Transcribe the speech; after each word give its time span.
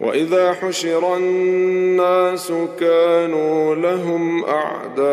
وإذا 0.00 0.52
حشر 0.52 1.16
الناس 1.16 2.52
كانوا 2.80 3.74
لهم 3.74 4.44
أعداء 4.44 5.08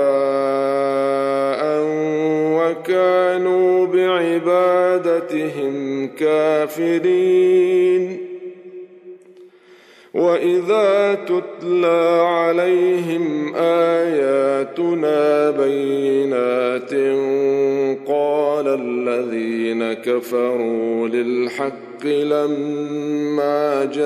وكانوا 2.57 3.87
بعبادتهم 3.87 5.73
كافرين. 6.07 8.17
وإذا 10.13 11.13
تتلى 11.13 12.25
عليهم 12.27 13.55
آياتنا 13.55 15.51
بينات 15.51 16.93
قال 18.07 18.67
الذين 18.67 19.93
كفروا 19.93 21.07
للحق 21.07 21.84
لما 22.03 23.85
جاءهم 23.85 24.05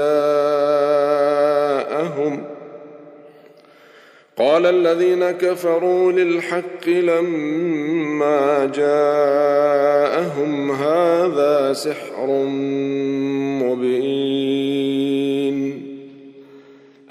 قال 4.38 4.66
الذين 4.66 5.32
كفروا 5.32 6.12
للحق 6.12 6.88
لما 6.88 8.72
جاءهم 8.76 10.72
هذا 10.72 11.74
سحر 11.74 12.28
مبين 13.64 14.30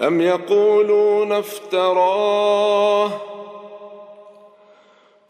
أم 0.01 0.21
يقولون 0.21 1.33
افتراه 1.33 3.11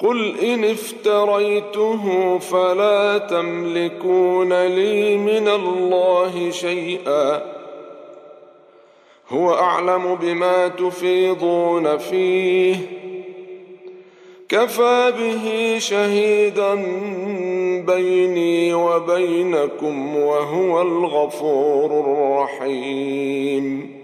قل 0.01 0.39
إن 0.39 0.65
افتريته 0.65 2.39
فلا 2.39 3.19
تملكون 3.19 4.67
لي 4.67 5.17
من 5.17 5.49
الله 5.49 6.51
شيئا 6.51 7.43
هو 9.29 9.55
أعلم 9.55 10.15
بما 10.15 10.69
تفيضون 10.69 11.99
فيه 11.99 12.77
كفى 14.49 15.13
به 15.19 15.79
شهيدا 15.79 16.75
بيني 17.87 18.75
وبينكم 18.75 20.17
وهو 20.17 20.83
الغفور 20.83 22.01
الرحيم 22.01 23.98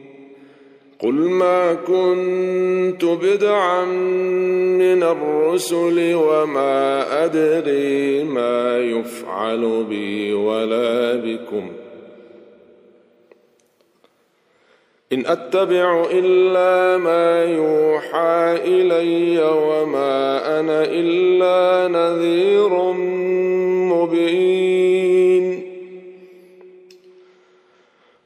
قل 1.05 1.13
ما 1.15 1.75
كنت 1.75 3.05
بدعا 3.05 3.85
من 3.85 5.03
الرسل 5.03 6.15
وما 6.15 7.05
ادري 7.25 8.25
ما 8.25 8.79
يفعل 8.79 9.85
بي 9.89 10.33
ولا 10.33 11.15
بكم 11.15 11.73
ان 15.13 15.27
اتبع 15.27 16.07
الا 16.13 16.99
ما 16.99 17.45
يوحى 17.45 18.57
الي 18.65 19.43
وما 19.43 20.61
أنا 20.61 20.85
الا 20.85 21.89
نذير 21.89 22.93
مبين 23.93 24.64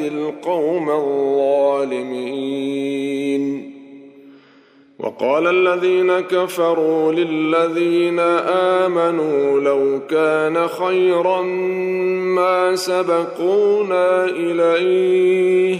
القوم 0.00 0.90
الظالمين. 0.90 2.28
وقال 4.98 5.46
الذين 5.46 6.20
كفروا 6.20 7.12
للذين 7.12 8.18
آمنوا 8.78 9.60
لو 9.60 10.00
كان 10.10 10.68
خيرا 10.68 11.42
ما 11.42 12.76
سبقونا 12.76 14.24
إليه. 14.24 15.78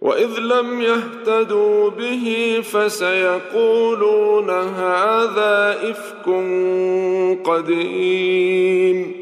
وإذ 0.00 0.38
لم 0.38 0.80
يهتدوا 0.80 1.90
به 1.90 2.58
فسيقولون 2.62 4.50
هذا 4.50 5.78
إفك 5.90 6.28
قديم. 7.44 9.21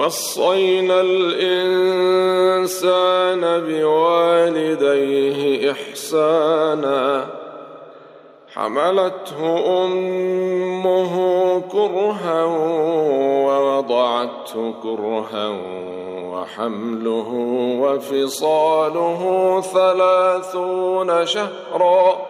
ووصينا 0.00 1.00
الإنسان 1.00 1.60
بوالديه 3.60 5.40
إحسانا. 5.72 7.26
حملته 8.54 9.40
أمه 9.84 11.14
كرها 11.72 12.44
ووضعته 13.46 14.74
كرها 14.82 15.48
وحمله 16.32 17.28
وفصاله 17.80 19.22
ثلاثون 19.60 21.26
شهرا. 21.26 22.29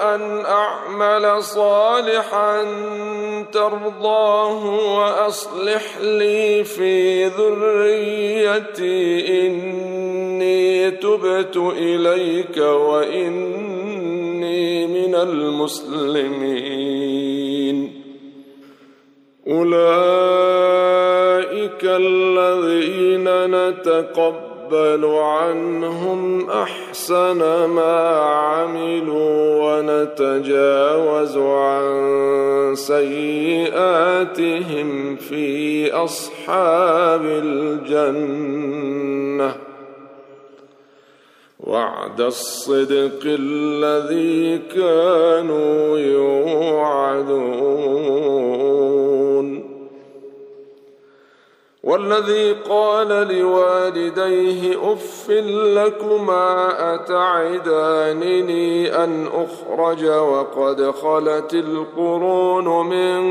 وأن 0.41 0.45
أعمل 0.45 1.43
صالحا 1.43 2.63
ترضاه 3.51 4.65
وأصلح 4.97 5.97
لي 6.01 6.63
في 6.63 7.25
ذريتي 7.25 8.87
إني 9.47 10.91
تبت 10.91 11.57
إليك 11.57 12.57
وإني 12.57 13.87
من 14.87 15.15
المسلمين. 15.15 16.31
أولئك 19.47 19.91
الذين 21.83 23.27
نتقبل 23.55 24.50
نتقبل 24.71 25.05
عنهم 25.05 26.49
أحسن 26.49 27.65
ما 27.65 28.19
عملوا 28.19 29.79
ونتجاوز 29.79 31.37
عن 31.37 32.75
سيئاتهم 32.75 33.95
في 35.15 35.91
أصحاب 35.91 37.21
الجنة. 37.25 38.51
وعد 41.59 42.21
الصدق 42.21 43.21
الذي 43.25 44.57
كانوا 44.57 45.97
يوعدون. 45.97 47.41
والذي 51.83 52.51
قال 52.69 53.07
لوالديه 53.07 54.93
أف 54.93 55.29
لكما 55.75 56.75
أتعدانني 56.95 58.95
أن 59.03 59.27
أخرج 59.27 60.05
وقد 60.05 60.91
خلت 60.91 61.53
القرون 61.53 62.87
من 62.87 63.21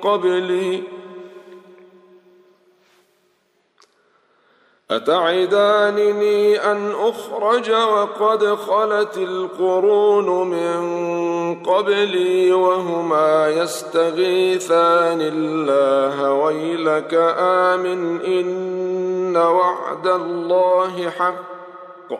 قبلي 0.00 0.82
أتعدانني 4.90 6.56
أن 6.70 6.92
أخرج 7.00 7.70
وقد 7.70 8.44
خلت 8.54 9.16
القرون 9.16 10.48
من 10.48 11.62
قبلي 11.62 12.52
وهما 12.52 13.48
يستغيثان 13.48 15.20
الله 15.20 16.32
ويلك 16.32 17.14
آمن 17.38 18.20
إن 18.20 19.36
وعد 19.36 20.06
الله 20.06 21.10
حق. 21.10 22.18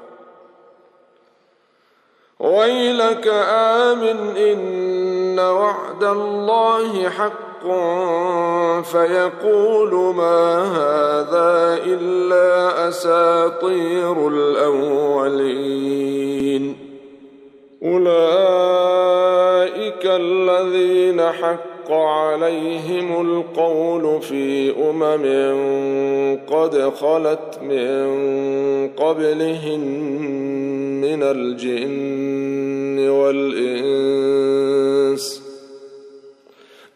ويلك 2.38 3.28
آمن 3.52 4.36
إن 4.36 5.38
وعد 5.38 6.04
الله 6.04 7.08
حق. 7.08 7.47
فيقول 8.82 10.14
ما 10.14 10.62
هذا 10.62 11.78
إلا 11.86 12.88
أساطير 12.88 14.28
الأولين. 14.28 15.78
أولئك 17.82 19.18
الذين 20.04 21.20
حق 21.22 21.92
عليهم 21.92 23.20
القول 23.20 24.22
في 24.22 24.74
أمم 24.90 25.24
قد 26.46 26.92
خلت 26.94 27.58
من 27.62 28.08
قبلهم 28.88 29.80
من 31.00 31.22
الجن 31.22 33.08
والإنس. 33.08 34.08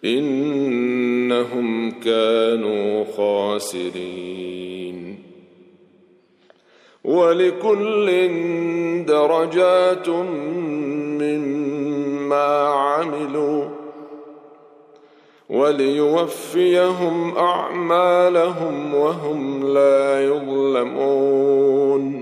إنهم 0.04 1.90
كانوا 1.90 3.04
خاسرين. 3.16 5.19
ولكل 7.04 8.28
درجات 9.04 10.08
مما 11.19 12.67
عملوا 12.67 13.65
وليوفيهم 15.50 17.38
أعمالهم 17.38 18.94
وهم 18.94 19.74
لا 19.74 20.24
يظلمون. 20.24 22.21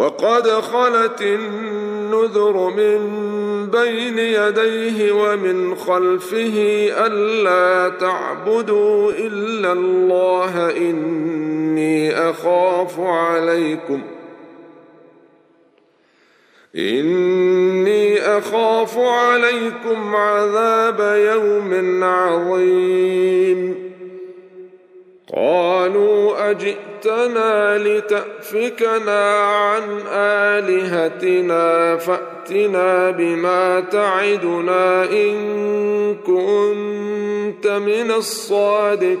وقد 0.00 0.48
خلت 0.48 1.22
النذر 1.22 2.70
من 2.76 3.00
بين 3.70 4.18
يديه 4.18 5.12
ومن 5.12 5.74
خلفه 5.74 6.56
ألا 7.06 7.96
تعبدوا 7.98 9.12
إلا 9.12 9.72
الله 9.72 10.76
إن 10.76 11.40
إني 11.80 12.30
أخاف 12.30 13.00
عليكم. 13.00 14.02
إني 16.76 18.20
أخاف 18.20 18.98
عليكم 18.98 20.16
عذاب 20.16 21.00
يوم 21.00 22.04
عظيم. 22.04 23.89
قالوا 25.36 26.50
أجئتنا 26.50 27.78
لتأفكنا 27.78 29.40
عن 29.40 29.82
آلهتنا 30.12 31.96
فأتنا 31.96 33.10
بما 33.10 33.80
تعدنا 33.80 35.04
إن 35.04 35.36
كنت 36.26 37.66
من 37.66 38.10
الصادقين. 38.10 39.20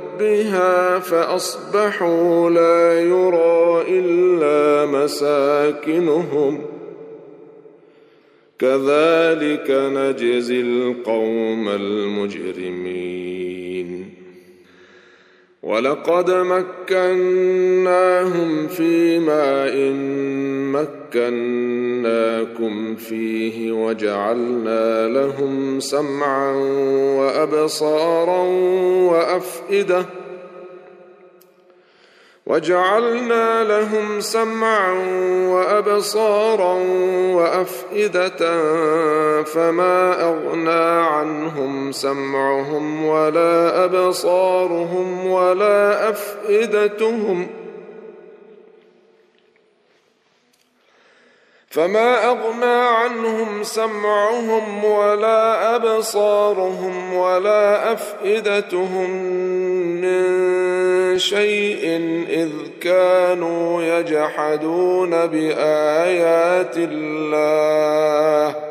ربها 0.11 0.99
فأصبحوا 0.99 2.49
لا 2.49 3.01
يرى 3.01 3.83
إلا 3.87 4.85
مساكنهم. 4.91 6.61
كذلك 8.59 9.71
نجزي 9.71 10.61
القوم 10.61 11.69
المجرمين. 11.69 12.91
ولقد 15.63 16.31
مكناهم 16.31 17.87
في 18.67 19.19
ماء 19.19 19.75
مكناكم 22.01 22.95
فيه 22.95 23.71
وجعلنا 23.71 25.07
لهم 25.07 25.79
سمعا 25.79 26.51
وابصارا 27.17 28.41
وافئده 29.11 30.05
وجعلنا 32.45 33.63
لهم 33.63 34.19
سمعا 34.19 34.93
وابصارا 35.47 36.73
وافئده 37.33 38.37
فما 39.43 40.23
اغنى 40.29 41.07
عنهم 41.07 41.91
سمعهم 41.91 43.05
ولا 43.05 43.85
ابصارهم 43.85 45.25
ولا 45.27 46.09
افئدتهم 46.09 47.60
فما 51.71 52.29
أغنى 52.29 52.87
عنهم 52.87 53.63
سمعهم 53.63 54.85
ولا 54.85 55.75
أبصارهم 55.75 57.13
ولا 57.13 57.93
أفئدتهم 57.93 59.09
من 60.01 61.19
شيء 61.19 61.85
إذ 62.29 62.49
كانوا 62.81 63.83
يجحدون 63.83 65.09
بآيات 65.25 66.77
الله. 66.77 68.70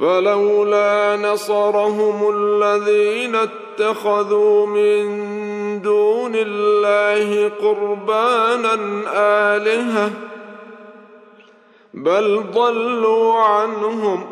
فلولا 0.00 1.16
نصرهم 1.16 2.36
الذين 2.36 3.36
اتخذوا 3.36 4.66
من 4.66 5.02
دون 5.82 6.32
الله 6.34 7.48
قربانا 7.48 8.74
آلهة 9.56 10.10
بل 11.94 12.44
ضلوا 12.54 13.34
عنهم 13.34 14.26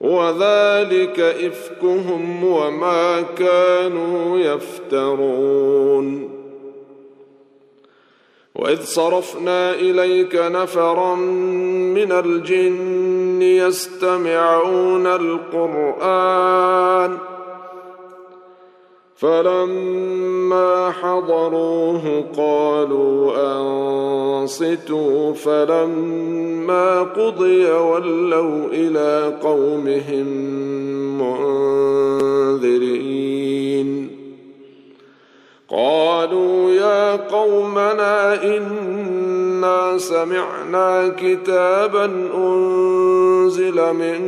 وذلك 0.00 1.20
إفكهم 1.20 2.44
وما 2.44 3.22
كانوا 3.22 4.38
يفترون 4.38 6.38
وإذ 8.54 8.82
صرفنا 8.82 9.74
إليك 9.74 10.34
نفرا 10.34 11.14
من 11.94 12.12
الجن 12.12 12.97
يستمعون 13.42 15.06
القرآن. 15.06 17.18
فلما 19.16 20.90
حضروه 20.90 22.24
قالوا 22.36 23.32
أنصتوا 24.42 25.32
فلما 25.32 27.02
قضي 27.02 27.70
ولوا 27.70 28.66
إلى 28.72 29.38
قومهم 29.42 30.26
منذرين. 31.18 31.97
قالوا 35.78 36.70
يا 36.70 37.16
قومنا 37.16 38.44
إنا 38.44 39.98
سمعنا 39.98 41.14
كتابا 41.18 42.04
أنزل 42.34 43.92
من 43.92 44.18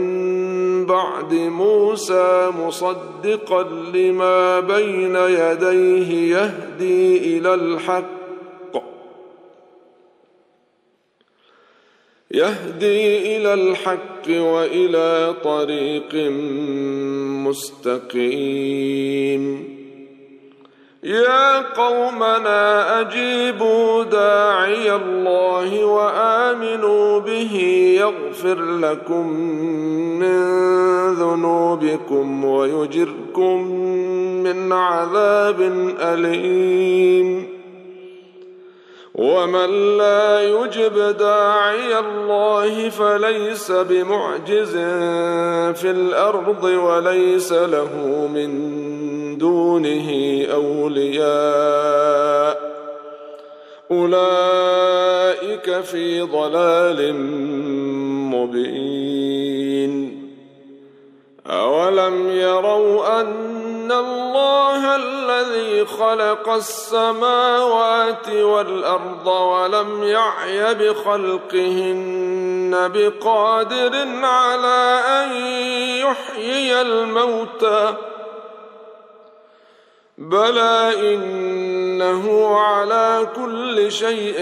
بعد 0.86 1.34
موسى 1.34 2.50
مصدقا 2.66 3.62
لما 3.94 4.60
بين 4.60 5.16
يديه 5.16 6.36
يهدي 6.36 7.38
إلى 7.38 7.54
الحق 7.54 8.04
يهدي 12.30 13.36
إلى 13.36 13.54
الحق 13.54 14.28
وإلى 14.28 15.34
طريق 15.44 16.14
مستقيم 17.46 19.40
يا 21.02 21.60
قومنا 21.60 23.00
أجيبوا 23.00 24.04
داعي 24.04 24.94
الله 24.94 25.84
وآمنوا 25.84 27.20
به 27.20 27.56
يغفر 28.00 28.62
لكم 28.62 29.26
من 30.20 30.40
ذنوبكم 31.14 32.44
ويجركم 32.44 33.62
من 34.42 34.72
عذاب 34.72 35.60
أليم. 36.00 37.48
ومن 39.14 39.98
لا 39.98 40.42
يجب 40.42 41.16
داعي 41.16 41.98
الله 41.98 42.88
فليس 42.88 43.70
بمعجز 43.70 44.72
في 45.80 45.90
الأرض 45.90 46.64
وليس 46.64 47.52
له 47.52 47.90
من 48.34 48.79
دونه 49.40 50.08
أولياء. 50.52 52.60
أولئك 53.90 55.80
في 55.80 56.20
ضلال 56.20 57.14
مبين. 58.34 60.20
أولم 61.46 62.30
يروا 62.30 63.20
أن 63.20 63.92
الله 63.92 64.96
الذي 64.96 65.86
خلق 65.86 66.48
السماوات 66.48 68.28
والأرض 68.28 69.26
ولم 69.26 70.02
يعي 70.02 70.74
بخلقهن 70.74 72.90
بقادر 72.94 74.08
على 74.22 75.00
أن 75.06 75.32
يحيي 76.06 76.80
الموتى 76.80 77.94
بلى 80.20 80.92
إنه 81.14 82.56
على 82.56 83.28
كل 83.36 83.92
شيء 83.92 84.38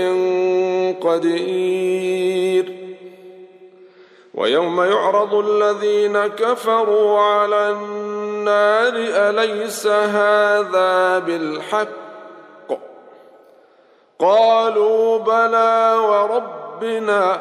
قدير 1.00 2.74
ويوم 4.34 4.82
يعرض 4.82 5.34
الذين 5.34 6.26
كفروا 6.26 7.20
على 7.20 7.70
النار 7.70 8.92
أليس 8.96 9.86
هذا 9.86 11.18
بالحق؟ 11.18 11.88
قالوا 14.18 15.18
بلى 15.18 15.96
وربنا 15.98 17.40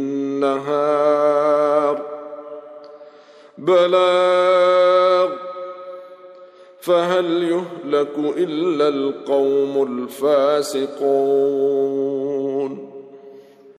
نهار 0.41 2.01
بلاغ 3.57 5.29
فهل 6.81 7.43
يهلك 7.43 8.17
إلا 8.37 8.87
القوم 8.87 9.83
الفاسقون. 9.83 10.91